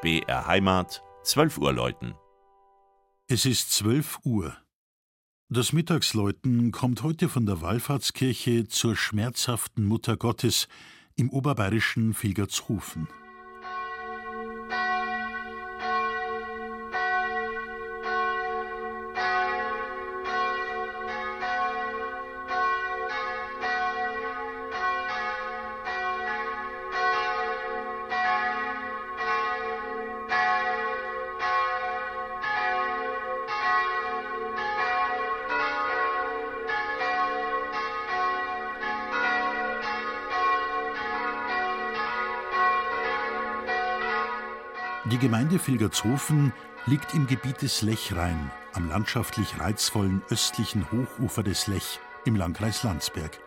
[0.00, 2.14] BR Heimat, 12 Uhr läuten.
[3.26, 4.56] Es ist 12 Uhr.
[5.48, 10.68] Das Mittagsläuten kommt heute von der Wallfahrtskirche zur schmerzhaften Mutter Gottes
[11.16, 13.08] im oberbayerischen Vilgertshofen.
[45.04, 46.52] Die Gemeinde Vilgertshofen
[46.86, 53.38] liegt im Gebiet des Lechrhein, am landschaftlich reizvollen östlichen Hochufer des Lech im Landkreis Landsberg.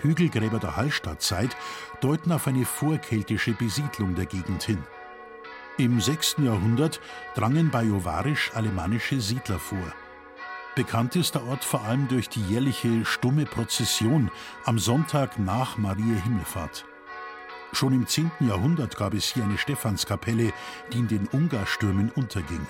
[0.00, 1.56] Hügelgräber der Hallstattzeit
[2.00, 4.82] deuten auf eine vorkeltische Besiedlung der Gegend hin.
[5.76, 6.36] Im 6.
[6.38, 7.00] Jahrhundert
[7.34, 9.92] drangen bajuwarisch-alemannische Siedler vor.
[10.74, 14.30] Bekannt ist der Ort vor allem durch die jährliche stumme Prozession
[14.64, 16.86] am Sonntag nach Maria Himmelfahrt.
[17.72, 18.30] Schon im 10.
[18.40, 20.52] Jahrhundert gab es hier eine Stephanskapelle,
[20.92, 22.66] die in den Ungarstürmen unterging.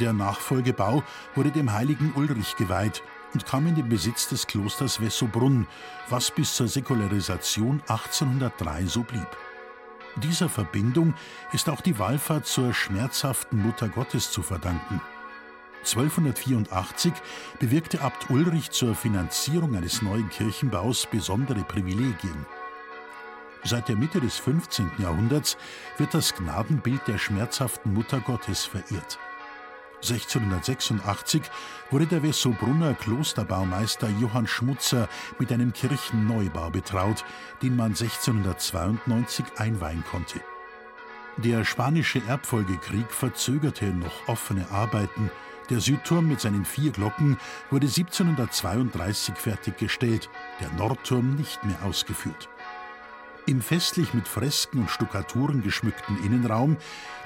[0.00, 1.02] Der Nachfolgebau
[1.34, 3.02] wurde dem heiligen Ulrich geweiht
[3.34, 5.66] und kam in den Besitz des Klosters Wessobrunn,
[6.08, 9.28] was bis zur Säkularisation 1803 so blieb.
[10.16, 11.14] Dieser Verbindung
[11.52, 15.00] ist auch die Wallfahrt zur schmerzhaften Mutter Gottes zu verdanken.
[15.84, 17.12] 1284
[17.60, 22.46] bewirkte Abt Ulrich zur Finanzierung eines neuen Kirchenbaus besondere Privilegien.
[23.68, 24.92] Seit der Mitte des 15.
[24.96, 25.58] Jahrhunderts
[25.98, 29.18] wird das Gnadenbild der schmerzhaften Mutter Gottes verehrt.
[29.96, 31.42] 1686
[31.90, 35.06] wurde der Wessobrunner Klosterbaumeister Johann Schmutzer
[35.38, 37.26] mit einem Kirchenneubau betraut,
[37.60, 40.40] den man 1692 einweihen konnte.
[41.36, 45.30] Der spanische Erbfolgekrieg verzögerte noch offene Arbeiten.
[45.68, 47.36] Der Südturm mit seinen vier Glocken
[47.70, 52.48] wurde 1732 fertiggestellt, der Nordturm nicht mehr ausgeführt.
[53.48, 56.76] Im festlich mit Fresken und Stuckaturen geschmückten Innenraum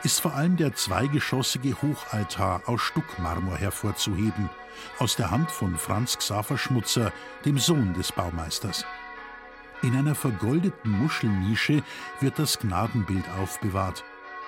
[0.05, 4.49] ist vor allem der zweigeschossige Hochaltar aus Stuckmarmor hervorzuheben,
[5.01, 7.13] aus der Hand von Franz Xaver Schmutzer,
[7.45, 8.87] dem Sohn des Baumeisters.
[9.83, 11.83] In einer vergoldeten Muschelnische
[12.21, 14.05] wird das Gnadenbild aufbewahrt,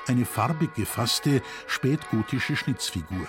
[0.07, 3.27] eine farbig gefasste spätgotische Schnitzfigur.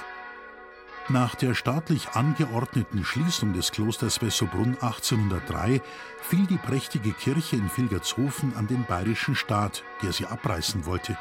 [1.08, 5.80] Nach der staatlich angeordneten Schließung des Klosters Wessobrunn 1803
[6.22, 11.16] fiel die prächtige Kirche in Vilgertshofen an den bayerischen Staat, der sie abreißen wollte.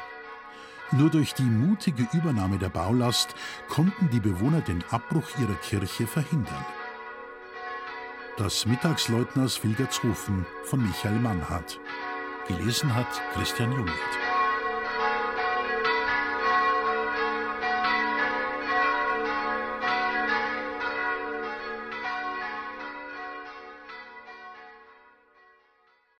[0.91, 3.35] Nur durch die mutige Übernahme der Baulast
[3.69, 6.65] konnten die Bewohner den Abbruch ihrer Kirche verhindern.
[8.37, 11.79] Das Mittagsleutners Vilgertshofen von Michael Mannhardt.
[12.47, 14.24] Gelesen hat Christian Jungwirth.